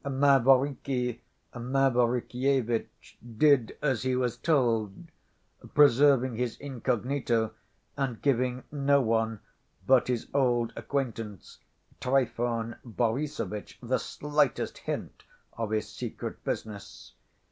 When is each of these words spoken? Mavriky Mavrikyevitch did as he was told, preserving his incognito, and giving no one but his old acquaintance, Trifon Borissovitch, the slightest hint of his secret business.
Mavriky 0.03 1.19
Mavrikyevitch 1.53 3.17
did 3.37 3.77
as 3.83 4.01
he 4.01 4.15
was 4.15 4.35
told, 4.35 5.11
preserving 5.75 6.37
his 6.37 6.57
incognito, 6.57 7.51
and 7.95 8.19
giving 8.19 8.63
no 8.71 8.99
one 8.99 9.41
but 9.85 10.07
his 10.07 10.25
old 10.33 10.73
acquaintance, 10.75 11.59
Trifon 11.99 12.77
Borissovitch, 12.83 13.77
the 13.79 13.99
slightest 13.99 14.79
hint 14.79 15.23
of 15.55 15.69
his 15.69 15.87
secret 15.87 16.43
business. 16.43 17.13